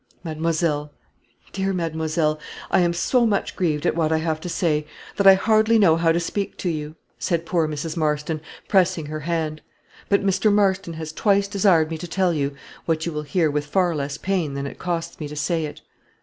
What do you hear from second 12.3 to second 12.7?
you,